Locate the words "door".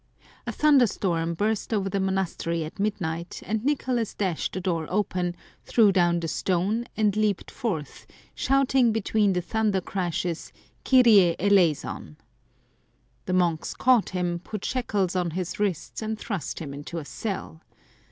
4.59-4.87